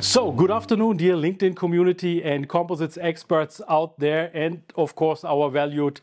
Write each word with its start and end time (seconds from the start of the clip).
So, 0.00 0.30
good 0.30 0.52
afternoon, 0.52 0.96
dear 0.98 1.16
LinkedIn 1.16 1.56
community 1.56 2.22
and 2.22 2.48
composites 2.48 2.96
experts 3.00 3.60
out 3.68 3.98
there, 3.98 4.30
and 4.32 4.62
of 4.76 4.94
course, 4.94 5.24
our 5.24 5.50
valued 5.50 6.00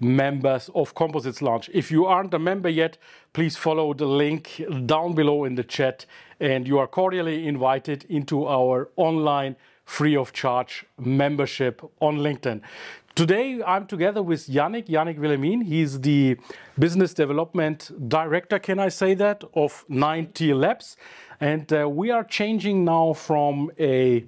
members 0.00 0.68
of 0.74 0.94
Composites 0.94 1.40
Launch. 1.40 1.70
If 1.72 1.90
you 1.90 2.04
aren't 2.04 2.34
a 2.34 2.38
member 2.38 2.68
yet, 2.68 2.98
please 3.32 3.56
follow 3.56 3.94
the 3.94 4.04
link 4.04 4.62
down 4.84 5.14
below 5.14 5.44
in 5.44 5.54
the 5.54 5.64
chat, 5.64 6.04
and 6.40 6.68
you 6.68 6.78
are 6.78 6.86
cordially 6.86 7.48
invited 7.48 8.04
into 8.10 8.46
our 8.46 8.90
online 8.96 9.56
free 9.88 10.14
of 10.14 10.32
charge 10.34 10.84
membership 10.98 11.82
on 12.00 12.18
LinkedIn. 12.18 12.60
Today, 13.14 13.62
I'm 13.66 13.86
together 13.86 14.22
with 14.22 14.46
Yannick, 14.46 14.86
Yannick 14.86 15.18
Willemin. 15.18 15.64
He's 15.64 16.00
the 16.02 16.36
business 16.78 17.14
development 17.14 17.90
director, 18.08 18.58
can 18.58 18.78
I 18.78 18.90
say 18.90 19.14
that, 19.14 19.42
of 19.54 19.84
9T 19.88 20.54
Labs. 20.54 20.98
And 21.40 21.72
uh, 21.72 21.88
we 21.88 22.10
are 22.10 22.22
changing 22.22 22.84
now 22.84 23.14
from 23.14 23.72
a 23.80 24.24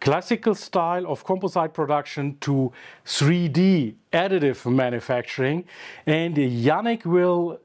classical 0.00 0.54
style 0.54 1.06
of 1.06 1.22
composite 1.24 1.74
production 1.74 2.38
to 2.40 2.72
3D 3.04 3.94
additive 4.12 4.68
manufacturing. 4.72 5.66
And 6.06 6.34
Yannick 6.34 7.04
will 7.04 7.60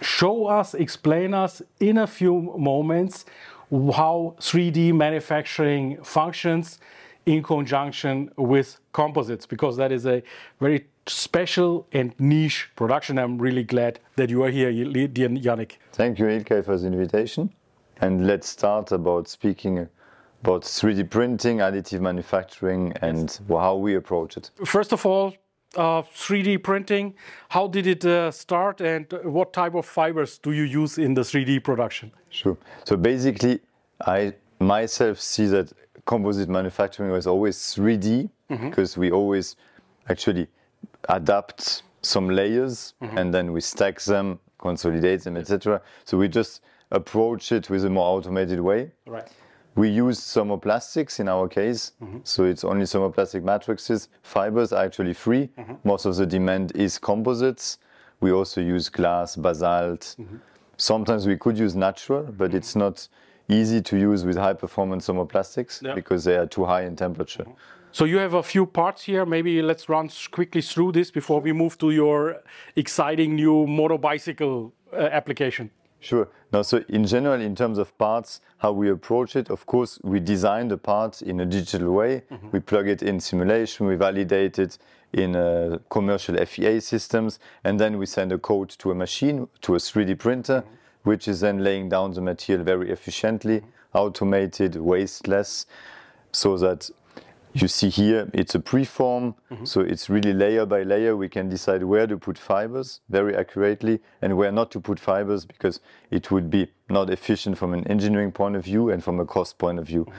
show 0.00 0.46
us, 0.46 0.72
explain 0.72 1.34
us 1.34 1.60
in 1.78 1.98
a 1.98 2.06
few 2.06 2.54
moments 2.56 3.26
how 3.70 4.34
3D 4.40 4.92
manufacturing 4.94 6.02
functions 6.02 6.78
in 7.26 7.42
conjunction 7.42 8.30
with 8.36 8.80
composites, 8.92 9.46
because 9.46 9.76
that 9.76 9.92
is 9.92 10.06
a 10.06 10.22
very 10.60 10.86
special 11.06 11.86
and 11.92 12.12
niche 12.18 12.70
production. 12.76 13.18
I'm 13.18 13.38
really 13.38 13.62
glad 13.62 14.00
that 14.16 14.30
you 14.30 14.42
are 14.42 14.50
here, 14.50 14.72
dear 14.72 15.28
Yannick. 15.28 15.72
Thank 15.92 16.18
you, 16.18 16.26
Ilkay, 16.26 16.64
for 16.64 16.76
the 16.76 16.86
invitation. 16.86 17.52
And 18.00 18.26
let's 18.26 18.48
start 18.48 18.92
about 18.92 19.28
speaking 19.28 19.88
about 20.42 20.62
3D 20.62 21.10
printing, 21.10 21.58
additive 21.58 22.00
manufacturing, 22.00 22.94
and 23.02 23.28
yes. 23.28 23.40
how 23.48 23.76
we 23.76 23.94
approach 23.94 24.36
it. 24.38 24.50
First 24.64 24.92
of 24.92 25.04
all, 25.04 25.34
uh, 25.76 26.02
3D 26.02 26.62
printing, 26.62 27.14
how 27.48 27.66
did 27.66 27.86
it 27.86 28.04
uh, 28.04 28.30
start 28.30 28.80
and 28.80 29.06
what 29.22 29.52
type 29.52 29.74
of 29.74 29.86
fibers 29.86 30.38
do 30.38 30.52
you 30.52 30.64
use 30.64 30.98
in 30.98 31.14
the 31.14 31.22
3D 31.22 31.62
production? 31.62 32.10
Sure. 32.30 32.56
So 32.84 32.96
basically, 32.96 33.60
I 34.06 34.34
myself 34.58 35.20
see 35.20 35.46
that 35.46 35.72
composite 36.06 36.48
manufacturing 36.48 37.10
was 37.10 37.26
always 37.26 37.56
3D 37.56 38.28
mm-hmm. 38.50 38.68
because 38.68 38.96
we 38.96 39.10
always 39.10 39.56
actually 40.08 40.48
adapt 41.08 41.82
some 42.02 42.28
layers 42.28 42.94
mm-hmm. 43.02 43.18
and 43.18 43.32
then 43.32 43.52
we 43.52 43.60
stack 43.60 44.00
them, 44.00 44.38
consolidate 44.58 45.22
them, 45.22 45.36
etc. 45.36 45.80
So 46.04 46.18
we 46.18 46.28
just 46.28 46.62
approach 46.90 47.52
it 47.52 47.70
with 47.70 47.84
a 47.84 47.90
more 47.90 48.16
automated 48.16 48.60
way. 48.60 48.90
Right. 49.06 49.28
We 49.76 49.88
use 49.88 50.20
thermoplastics 50.20 51.20
in 51.20 51.28
our 51.28 51.48
case, 51.48 51.92
mm-hmm. 52.02 52.18
so 52.24 52.44
it's 52.44 52.64
only 52.64 52.84
thermoplastic 52.84 53.42
matrices. 53.42 54.08
Fibers 54.22 54.72
are 54.72 54.84
actually 54.84 55.14
free. 55.14 55.48
Mm-hmm. 55.58 55.74
Most 55.84 56.06
of 56.06 56.16
the 56.16 56.26
demand 56.26 56.72
is 56.74 56.98
composites. 56.98 57.78
We 58.20 58.32
also 58.32 58.60
use 58.60 58.88
glass, 58.88 59.36
basalt. 59.36 60.16
Mm-hmm. 60.18 60.36
Sometimes 60.76 61.26
we 61.26 61.36
could 61.36 61.56
use 61.56 61.74
natural, 61.76 62.24
but 62.24 62.54
it's 62.54 62.74
not 62.74 63.08
easy 63.48 63.80
to 63.82 63.96
use 63.96 64.24
with 64.24 64.36
high 64.36 64.54
performance 64.54 65.08
thermoplastics 65.08 65.82
yeah. 65.82 65.94
because 65.94 66.24
they 66.24 66.36
are 66.36 66.46
too 66.46 66.64
high 66.64 66.82
in 66.82 66.96
temperature. 66.96 67.44
Mm-hmm. 67.44 67.52
So 67.92 68.04
you 68.04 68.18
have 68.18 68.34
a 68.34 68.42
few 68.42 68.66
parts 68.66 69.02
here. 69.02 69.26
Maybe 69.26 69.62
let's 69.62 69.88
run 69.88 70.10
quickly 70.30 70.62
through 70.62 70.92
this 70.92 71.10
before 71.10 71.40
we 71.40 71.52
move 71.52 71.76
to 71.78 71.90
your 71.90 72.36
exciting 72.76 73.34
new 73.34 73.66
motorbicycle 73.66 74.70
uh, 74.92 74.96
application. 74.96 75.70
Sure. 76.00 76.28
Now, 76.52 76.62
so 76.62 76.82
in 76.88 77.06
general, 77.06 77.40
in 77.40 77.54
terms 77.54 77.78
of 77.78 77.96
parts, 77.98 78.40
how 78.58 78.72
we 78.72 78.90
approach 78.90 79.36
it, 79.36 79.50
of 79.50 79.66
course, 79.66 79.98
we 80.02 80.18
design 80.18 80.68
the 80.68 80.78
parts 80.78 81.22
in 81.22 81.40
a 81.40 81.46
digital 81.46 81.92
way. 81.92 82.22
Mm-hmm. 82.30 82.48
We 82.52 82.60
plug 82.60 82.88
it 82.88 83.02
in 83.02 83.20
simulation, 83.20 83.86
we 83.86 83.96
validate 83.96 84.58
it 84.58 84.78
in 85.12 85.36
uh, 85.36 85.78
commercial 85.90 86.36
FEA 86.44 86.80
systems, 86.80 87.38
and 87.64 87.78
then 87.78 87.98
we 87.98 88.06
send 88.06 88.32
a 88.32 88.38
code 88.38 88.70
to 88.70 88.90
a 88.90 88.94
machine, 88.94 89.48
to 89.62 89.74
a 89.74 89.78
3D 89.78 90.18
printer, 90.18 90.62
mm-hmm. 90.62 91.10
which 91.10 91.28
is 91.28 91.40
then 91.40 91.62
laying 91.62 91.88
down 91.88 92.12
the 92.12 92.20
material 92.20 92.64
very 92.64 92.90
efficiently, 92.90 93.60
mm-hmm. 93.60 93.98
automated, 93.98 94.76
wasteless, 94.76 95.66
so 96.32 96.56
that 96.56 96.90
you 97.52 97.68
see 97.68 97.88
here, 97.88 98.30
it's 98.32 98.54
a 98.54 98.60
preform, 98.60 99.34
mm-hmm. 99.50 99.64
so 99.64 99.80
it's 99.80 100.08
really 100.08 100.32
layer 100.32 100.66
by 100.66 100.82
layer. 100.82 101.16
We 101.16 101.28
can 101.28 101.48
decide 101.48 101.82
where 101.82 102.06
to 102.06 102.16
put 102.16 102.38
fibers 102.38 103.00
very 103.08 103.36
accurately 103.36 104.00
and 104.22 104.36
where 104.36 104.52
not 104.52 104.70
to 104.72 104.80
put 104.80 105.00
fibers 105.00 105.44
because 105.44 105.80
it 106.10 106.30
would 106.30 106.50
be 106.50 106.70
not 106.88 107.10
efficient 107.10 107.58
from 107.58 107.74
an 107.74 107.86
engineering 107.88 108.32
point 108.32 108.56
of 108.56 108.64
view 108.64 108.90
and 108.90 109.02
from 109.02 109.18
a 109.18 109.24
cost 109.24 109.58
point 109.58 109.78
of 109.78 109.86
view. 109.86 110.04
Mm-hmm. 110.04 110.18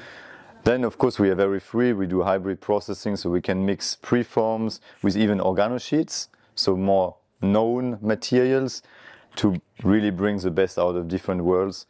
Then, 0.64 0.84
of 0.84 0.98
course, 0.98 1.18
we 1.18 1.30
are 1.30 1.36
very 1.36 1.60
free. 1.60 1.92
We 1.94 2.06
do 2.06 2.22
hybrid 2.22 2.62
processing, 2.62 3.16
so 3.16 3.30
we 3.30 3.42
can 3.42 3.66
mix 3.66 3.98
preforms 4.02 4.80
with 5.02 5.18
even 5.18 5.40
organosheets, 5.40 6.28
so 6.54 6.76
more 6.76 7.16
known 7.42 7.98
materials 8.02 8.84
to 9.38 9.60
really 9.84 10.12
bring 10.12 10.38
the 10.38 10.52
best 10.52 10.78
out 10.78 10.96
of 10.96 11.08
different 11.08 11.44
worlds. 11.44 11.88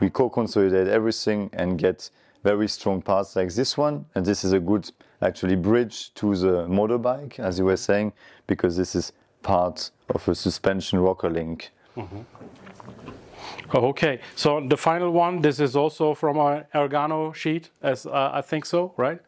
We 0.00 0.10
co-consolidate 0.10 0.88
everything 0.88 1.50
and 1.52 1.78
get 1.78 2.10
very 2.42 2.68
strong 2.68 3.02
parts 3.02 3.36
like 3.36 3.52
this 3.52 3.76
one. 3.76 4.04
And 4.14 4.24
this 4.24 4.44
is 4.44 4.52
a 4.52 4.60
good, 4.60 4.90
actually, 5.22 5.56
bridge 5.56 6.14
to 6.14 6.34
the 6.36 6.66
motorbike, 6.66 7.38
as 7.38 7.58
you 7.58 7.64
were 7.64 7.76
saying, 7.76 8.12
because 8.46 8.76
this 8.76 8.94
is 8.94 9.12
part 9.42 9.90
of 10.10 10.26
a 10.28 10.34
suspension 10.34 10.98
rocker 10.98 11.30
link. 11.30 11.70
Mm-hmm. 11.96 12.20
okay, 13.74 14.20
so 14.36 14.64
the 14.66 14.76
final 14.76 15.10
one, 15.10 15.40
this 15.40 15.60
is 15.60 15.76
also 15.76 16.14
from 16.14 16.38
our 16.38 16.66
organo 16.74 17.34
sheet, 17.34 17.70
as 17.82 18.06
uh, 18.06 18.30
I 18.32 18.42
think 18.42 18.64
so, 18.64 18.92
right? 18.96 19.20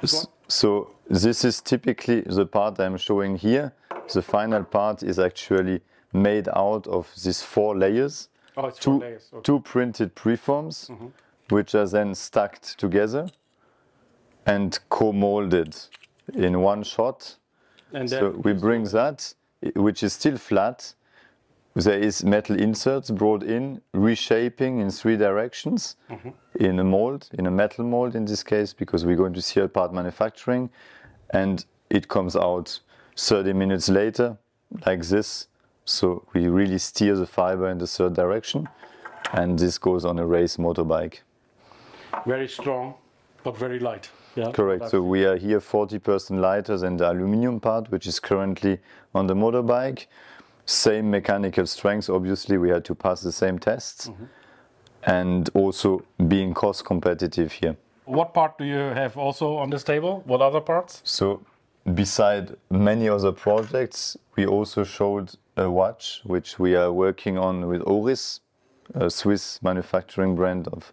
This 0.00 0.26
so 0.46 0.94
this 1.10 1.44
is 1.44 1.60
typically 1.60 2.22
the 2.22 2.46
part 2.46 2.78
I'm 2.80 2.96
showing 2.96 3.36
here. 3.36 3.72
The 4.12 4.22
final 4.22 4.64
part 4.64 5.02
is 5.02 5.18
actually 5.18 5.80
made 6.12 6.48
out 6.48 6.86
of 6.86 7.10
these 7.22 7.42
four 7.42 7.76
layers. 7.76 8.28
Oh, 8.56 8.66
it's 8.66 8.78
two, 8.78 8.92
four 8.92 9.00
layers. 9.00 9.28
Okay. 9.32 9.42
Two 9.42 9.60
printed 9.60 10.14
preforms. 10.14 10.88
Mm-hmm 10.88 11.08
which 11.50 11.74
are 11.74 11.86
then 11.86 12.14
stacked 12.14 12.78
together 12.78 13.28
and 14.46 14.78
co-molded 14.88 15.76
in 16.34 16.60
one 16.60 16.82
shot. 16.82 17.36
And 17.92 18.08
so 18.08 18.30
we 18.30 18.52
bring 18.52 18.84
that, 18.84 19.34
which 19.76 20.02
is 20.02 20.12
still 20.14 20.36
flat. 20.38 20.94
There 21.74 21.98
is 21.98 22.24
metal 22.24 22.58
inserts 22.58 23.10
brought 23.10 23.42
in, 23.42 23.80
reshaping 23.92 24.80
in 24.80 24.90
three 24.90 25.16
directions 25.16 25.96
mm-hmm. 26.10 26.30
in 26.56 26.78
a 26.80 26.84
mold, 26.84 27.28
in 27.34 27.46
a 27.46 27.50
metal 27.50 27.84
mold 27.84 28.16
in 28.16 28.24
this 28.24 28.42
case, 28.42 28.72
because 28.72 29.04
we're 29.04 29.16
going 29.16 29.34
to 29.34 29.42
serial 29.42 29.68
part 29.68 29.92
manufacturing, 29.92 30.70
and 31.30 31.64
it 31.88 32.08
comes 32.08 32.34
out 32.34 32.80
30 33.16 33.52
minutes 33.52 33.88
later, 33.88 34.38
like 34.86 35.02
this. 35.04 35.48
So 35.84 36.26
we 36.34 36.48
really 36.48 36.78
steer 36.78 37.16
the 37.16 37.26
fiber 37.26 37.68
in 37.68 37.78
the 37.78 37.86
third 37.86 38.14
direction, 38.14 38.68
and 39.32 39.58
this 39.58 39.78
goes 39.78 40.04
on 40.04 40.18
a 40.18 40.26
race 40.26 40.56
motorbike 40.56 41.20
very 42.26 42.48
strong, 42.48 42.94
but 43.44 43.56
very 43.56 43.78
light. 43.78 44.10
Yeah, 44.36 44.52
Correct. 44.52 44.90
So 44.90 45.02
we 45.02 45.24
are 45.24 45.36
here 45.36 45.60
40% 45.60 46.38
lighter 46.40 46.76
than 46.78 46.96
the 46.96 47.10
aluminum 47.10 47.58
part, 47.60 47.90
which 47.90 48.06
is 48.06 48.20
currently 48.20 48.78
on 49.14 49.26
the 49.26 49.34
motorbike. 49.34 50.06
Same 50.64 51.10
mechanical 51.10 51.66
strength. 51.66 52.08
Obviously, 52.08 52.58
we 52.58 52.68
had 52.68 52.84
to 52.84 52.94
pass 52.94 53.20
the 53.20 53.32
same 53.32 53.58
tests, 53.58 54.08
mm-hmm. 54.08 54.24
and 55.04 55.50
also 55.54 56.04
being 56.28 56.54
cost 56.54 56.84
competitive 56.84 57.52
here. 57.52 57.76
What 58.04 58.32
part 58.32 58.58
do 58.58 58.64
you 58.64 58.76
have 58.76 59.16
also 59.16 59.56
on 59.56 59.70
this 59.70 59.82
table? 59.82 60.22
What 60.26 60.40
other 60.40 60.60
parts? 60.60 61.00
So, 61.04 61.42
beside 61.94 62.56
many 62.70 63.08
other 63.08 63.32
projects, 63.32 64.16
we 64.36 64.46
also 64.46 64.84
showed 64.84 65.34
a 65.56 65.68
watch 65.70 66.20
which 66.24 66.58
we 66.58 66.76
are 66.76 66.92
working 66.92 67.36
on 67.38 67.66
with 67.66 67.82
Oris, 67.82 68.40
a 68.94 69.10
Swiss 69.10 69.60
manufacturing 69.62 70.36
brand 70.36 70.68
of 70.68 70.92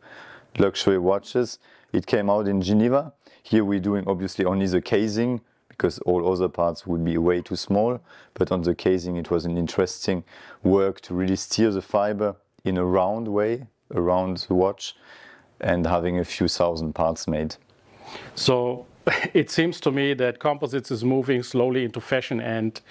luxury 0.57 0.97
watches. 0.97 1.59
It 1.93 2.05
came 2.05 2.29
out 2.29 2.47
in 2.47 2.61
Geneva. 2.61 3.13
Here 3.43 3.63
we're 3.63 3.79
doing 3.79 4.03
obviously 4.07 4.45
only 4.45 4.67
the 4.67 4.81
casing 4.81 5.41
because 5.69 5.99
all 5.99 6.31
other 6.31 6.47
parts 6.47 6.87
would 6.87 7.03
be 7.03 7.17
way 7.17 7.41
too 7.41 7.55
small. 7.55 7.99
But 8.33 8.51
on 8.51 8.61
the 8.61 8.73
casing, 8.73 9.17
it 9.17 9.29
was 9.29 9.45
an 9.45 9.57
interesting 9.57 10.23
work 10.63 11.01
to 11.01 11.13
really 11.13 11.35
steer 11.35 11.71
the 11.71 11.81
fiber 11.81 12.35
in 12.63 12.77
a 12.77 12.85
round 12.85 13.27
way 13.27 13.67
around 13.93 14.37
the 14.47 14.55
watch 14.55 14.95
and 15.61 15.85
having 15.85 16.19
a 16.19 16.25
few 16.25 16.47
thousand 16.47 16.93
parts 16.93 17.27
made. 17.27 17.55
So 18.35 18.85
it 19.33 19.49
seems 19.49 19.79
to 19.81 19.91
me 19.91 20.13
that 20.13 20.39
composites 20.39 20.91
is 20.91 21.03
moving 21.03 21.43
slowly 21.43 21.83
into 21.83 22.01
fashion 22.01 22.39
and 22.39 22.81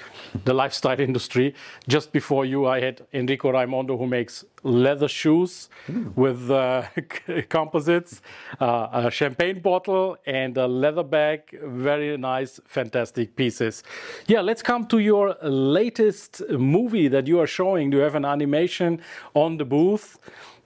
the 0.45 0.55
lifestyle 0.55 1.01
industry. 1.09 1.55
Just 1.89 2.13
before 2.13 2.45
you, 2.45 2.67
I 2.67 2.81
had 2.81 3.07
Enrico 3.13 3.51
Raimondo, 3.53 3.97
who 3.97 4.07
makes 4.07 4.45
leather 4.63 5.09
shoes 5.09 5.69
mm. 5.89 6.15
with 6.17 6.51
uh, 6.51 6.85
composites, 7.49 8.23
uh, 8.61 8.89
a 8.93 9.11
champagne 9.11 9.61
bottle, 9.61 10.17
and 10.27 10.57
a 10.57 10.67
leather 10.67 11.03
bag. 11.03 11.41
Very 11.63 12.17
nice, 12.17 12.61
fantastic 12.65 13.37
pieces. 13.37 13.83
Yeah, 14.27 14.41
let's 14.41 14.63
come 14.63 14.87
to 14.87 14.99
your 14.99 15.37
latest 15.43 16.43
movie 16.51 17.09
that 17.09 17.27
you 17.27 17.41
are 17.41 17.47
showing. 17.47 17.91
Do 17.91 17.99
you 17.99 18.03
have 18.03 18.15
an 18.15 18.25
animation 18.25 19.01
on 19.35 19.57
the 19.57 19.65
booth? 19.65 20.19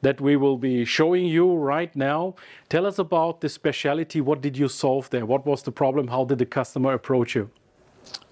That 0.02 0.20
we 0.20 0.36
will 0.36 0.56
be 0.56 0.84
showing 0.84 1.26
you 1.26 1.54
right 1.54 1.94
now. 1.96 2.34
Tell 2.68 2.86
us 2.86 2.98
about 2.98 3.40
the 3.40 3.48
speciality. 3.48 4.20
What 4.20 4.40
did 4.40 4.56
you 4.56 4.68
solve 4.68 5.10
there? 5.10 5.26
What 5.26 5.46
was 5.46 5.62
the 5.62 5.72
problem? 5.72 6.08
How 6.08 6.24
did 6.24 6.38
the 6.38 6.46
customer 6.46 6.94
approach 6.94 7.34
you? 7.34 7.50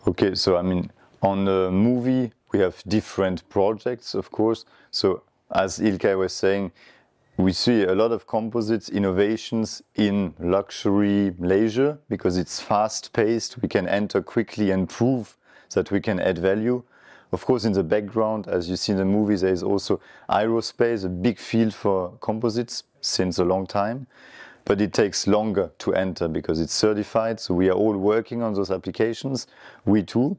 Okay, 0.06 0.34
so 0.34 0.56
I 0.56 0.62
mean, 0.62 0.90
on 1.22 1.44
the 1.44 1.70
movie, 1.70 2.32
we 2.52 2.60
have 2.60 2.82
different 2.86 3.48
projects, 3.48 4.14
of 4.14 4.30
course. 4.30 4.64
So, 4.90 5.22
as 5.54 5.78
Ilkay 5.78 6.16
was 6.16 6.32
saying, 6.32 6.72
we 7.36 7.52
see 7.52 7.82
a 7.82 7.94
lot 7.94 8.12
of 8.12 8.26
composites 8.26 8.88
innovations 8.88 9.82
in 9.94 10.34
luxury 10.38 11.34
leisure 11.38 11.98
because 12.08 12.38
it's 12.38 12.60
fast 12.60 13.12
paced. 13.12 13.60
We 13.60 13.68
can 13.68 13.86
enter 13.86 14.22
quickly 14.22 14.70
and 14.70 14.88
prove 14.88 15.36
that 15.74 15.90
we 15.90 16.00
can 16.00 16.18
add 16.18 16.38
value. 16.38 16.82
Of 17.32 17.44
course, 17.44 17.64
in 17.64 17.72
the 17.72 17.82
background, 17.82 18.48
as 18.48 18.68
you 18.68 18.76
see 18.76 18.92
in 18.92 18.98
the 18.98 19.04
movie, 19.04 19.36
there 19.36 19.52
is 19.52 19.62
also 19.62 20.00
aerospace, 20.30 21.04
a 21.04 21.08
big 21.08 21.38
field 21.38 21.74
for 21.74 22.12
composites 22.20 22.84
since 23.00 23.38
a 23.38 23.44
long 23.44 23.66
time. 23.66 24.06
But 24.64 24.80
it 24.80 24.92
takes 24.92 25.26
longer 25.26 25.70
to 25.78 25.94
enter 25.94 26.28
because 26.28 26.60
it's 26.60 26.72
certified. 26.72 27.38
So 27.38 27.54
we 27.54 27.68
are 27.68 27.74
all 27.74 27.96
working 27.96 28.42
on 28.42 28.54
those 28.54 28.70
applications. 28.70 29.46
We 29.84 30.02
too. 30.02 30.36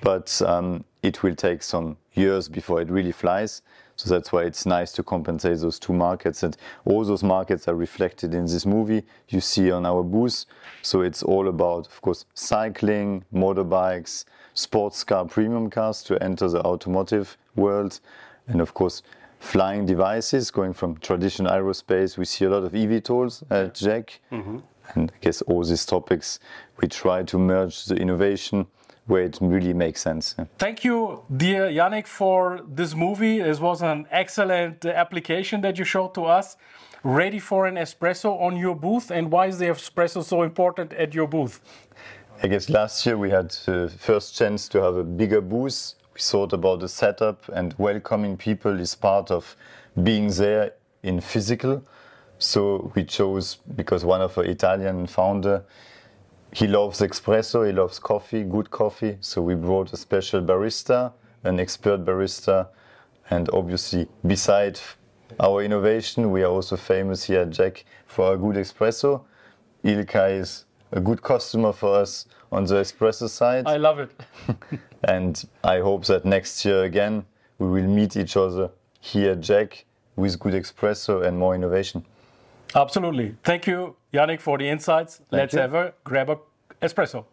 But 0.00 0.42
um, 0.42 0.84
it 1.02 1.22
will 1.22 1.36
take 1.36 1.62
some 1.62 1.96
years 2.14 2.48
before 2.48 2.80
it 2.80 2.90
really 2.90 3.12
flies. 3.12 3.62
So 3.96 4.10
that's 4.10 4.32
why 4.32 4.42
it's 4.44 4.66
nice 4.66 4.92
to 4.92 5.02
compensate 5.02 5.58
those 5.58 5.78
two 5.78 5.92
markets. 5.92 6.42
And 6.42 6.56
all 6.84 7.04
those 7.04 7.22
markets 7.22 7.68
are 7.68 7.74
reflected 7.74 8.34
in 8.34 8.46
this 8.46 8.66
movie 8.66 9.04
you 9.28 9.40
see 9.40 9.70
on 9.70 9.86
our 9.86 10.02
booth. 10.02 10.44
So 10.82 11.02
it's 11.02 11.22
all 11.22 11.48
about, 11.48 11.86
of 11.86 12.00
course, 12.00 12.24
cycling, 12.34 13.24
motorbikes, 13.32 14.24
sports 14.54 15.04
car, 15.04 15.24
premium 15.24 15.70
cars 15.70 16.02
to 16.04 16.22
enter 16.22 16.48
the 16.48 16.62
automotive 16.62 17.36
world. 17.54 18.00
And 18.46 18.60
of 18.60 18.74
course, 18.74 19.02
flying 19.40 19.86
devices 19.86 20.50
going 20.50 20.72
from 20.72 20.96
traditional 20.98 21.52
aerospace. 21.52 22.16
We 22.16 22.24
see 22.24 22.44
a 22.44 22.50
lot 22.50 22.64
of 22.64 22.72
eVTOLs 22.72 23.42
at 23.50 23.74
JEC. 23.74 24.18
Mm-hmm. 24.30 24.58
And 24.94 25.12
I 25.14 25.18
guess 25.20 25.42
all 25.42 25.64
these 25.64 25.86
topics, 25.86 26.38
we 26.80 26.88
try 26.88 27.22
to 27.22 27.38
merge 27.38 27.84
the 27.86 27.96
innovation 27.96 28.66
where 29.06 29.22
it 29.22 29.38
really 29.40 29.74
makes 29.74 30.00
sense. 30.00 30.34
Thank 30.58 30.84
you, 30.84 31.24
dear 31.36 31.68
Yannick, 31.68 32.06
for 32.06 32.60
this 32.68 32.94
movie. 32.94 33.40
It 33.40 33.60
was 33.60 33.82
an 33.82 34.06
excellent 34.10 34.84
uh, 34.86 34.90
application 34.90 35.60
that 35.62 35.78
you 35.78 35.84
showed 35.84 36.14
to 36.14 36.24
us. 36.24 36.56
Ready 37.04 37.40
for 37.40 37.66
an 37.66 37.74
espresso 37.74 38.40
on 38.40 38.56
your 38.56 38.76
booth, 38.76 39.10
and 39.10 39.30
why 39.32 39.46
is 39.46 39.58
the 39.58 39.66
espresso 39.66 40.22
so 40.22 40.42
important 40.42 40.92
at 40.92 41.14
your 41.14 41.26
booth? 41.26 41.60
I 42.44 42.46
guess 42.46 42.68
last 42.70 43.04
year 43.04 43.18
we 43.18 43.30
had 43.30 43.50
the 43.66 43.92
first 43.98 44.36
chance 44.36 44.68
to 44.68 44.82
have 44.82 44.96
a 44.96 45.04
bigger 45.04 45.40
booth. 45.40 45.94
We 46.14 46.20
thought 46.20 46.52
about 46.52 46.80
the 46.80 46.88
setup 46.88 47.48
and 47.48 47.74
welcoming 47.78 48.36
people 48.36 48.78
is 48.78 48.94
part 48.94 49.30
of 49.30 49.56
being 50.02 50.28
there 50.28 50.74
in 51.02 51.20
physical. 51.20 51.82
So 52.38 52.92
we 52.94 53.04
chose 53.04 53.56
because 53.76 54.04
one 54.04 54.20
of 54.20 54.36
our 54.38 54.44
Italian 54.44 55.06
founder 55.06 55.64
he 56.52 56.66
loves 56.66 57.00
espresso, 57.00 57.66
he 57.66 57.72
loves 57.72 57.98
coffee, 57.98 58.44
good 58.44 58.70
coffee. 58.70 59.16
So 59.20 59.40
we 59.42 59.54
brought 59.54 59.92
a 59.92 59.96
special 59.96 60.42
barista, 60.42 61.12
an 61.44 61.58
expert 61.58 62.04
barista, 62.04 62.68
and 63.30 63.48
obviously, 63.52 64.08
beside 64.26 64.78
our 65.40 65.62
innovation, 65.62 66.30
we 66.30 66.42
are 66.42 66.50
also 66.50 66.76
famous 66.76 67.24
here 67.24 67.40
at 67.40 67.50
JEC 67.50 67.84
for 68.06 68.26
our 68.26 68.36
good 68.36 68.56
espresso. 68.56 69.22
Ilkay 69.84 70.38
is 70.40 70.66
a 70.92 71.00
good 71.00 71.22
customer 71.22 71.72
for 71.72 71.94
us 71.94 72.26
on 72.50 72.64
the 72.64 72.74
espresso 72.74 73.28
side. 73.28 73.66
I 73.66 73.78
love 73.78 73.98
it. 73.98 74.10
and 75.04 75.42
I 75.64 75.80
hope 75.80 76.04
that 76.06 76.24
next 76.24 76.64
year 76.64 76.84
again 76.84 77.24
we 77.58 77.68
will 77.68 77.88
meet 77.88 78.16
each 78.16 78.36
other 78.36 78.70
here 79.00 79.32
at 79.32 79.40
JEC 79.40 79.84
with 80.16 80.38
good 80.38 80.52
espresso 80.52 81.26
and 81.26 81.38
more 81.38 81.54
innovation. 81.54 82.04
Absolutely. 82.74 83.36
Thank 83.42 83.66
you, 83.66 83.96
Yannick, 84.12 84.42
for 84.42 84.58
the 84.58 84.68
insights. 84.68 85.22
Let's 85.30 85.54
have 85.54 85.74
a 85.74 85.94
grab 86.04 86.28
a 86.28 86.38
espresso. 86.80 87.24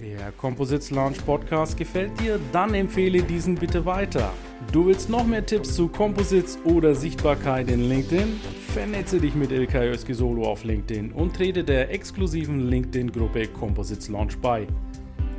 Der 0.00 0.32
Composites 0.32 0.90
Launch 0.90 1.24
Podcast 1.24 1.76
gefällt 1.76 2.18
dir? 2.18 2.40
Dann 2.50 2.74
empfehle 2.74 3.22
diesen 3.22 3.54
bitte 3.54 3.86
weiter. 3.86 4.32
Du 4.72 4.86
willst 4.86 5.08
noch 5.08 5.24
mehr 5.24 5.46
Tipps 5.46 5.76
zu 5.76 5.86
Composites 5.86 6.58
oder 6.64 6.96
Sichtbarkeit 6.96 7.70
in 7.70 7.88
LinkedIn? 7.88 8.40
Vernetze 8.72 9.20
dich 9.20 9.36
mit 9.36 9.52
Ilkay 9.52 9.90
Özki 9.90 10.12
auf 10.42 10.64
LinkedIn 10.64 11.12
und 11.12 11.36
trete 11.36 11.62
der 11.62 11.92
exklusiven 11.92 12.68
LinkedIn-Gruppe 12.68 13.46
Composites 13.46 14.08
Launch 14.08 14.36
bei. 14.38 14.66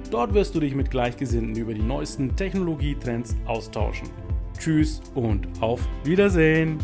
Dort 0.10 0.34
wirst 0.34 0.56
du 0.56 0.62
dich 0.62 0.74
mit 0.74 0.90
Gleichgesinnten 0.90 1.58
über 1.58 1.74
die 1.74 1.84
neuesten 1.84 2.34
Technologietrends 2.38 3.36
austauschen. 3.46 4.08
Tschüss 4.58 5.02
und 5.14 5.50
auf 5.60 5.82
Wiedersehen! 6.06 6.80